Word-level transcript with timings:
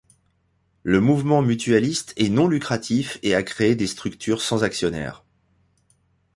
Le 0.81 0.99
mouvement 0.99 1.43
mutualiste 1.43 2.15
est 2.17 2.29
non 2.29 2.47
lucratif 2.47 3.19
et 3.21 3.35
a 3.35 3.43
créé 3.43 3.75
des 3.75 3.85
structures 3.85 4.41
sans 4.41 4.63
actionnaires. 4.63 5.23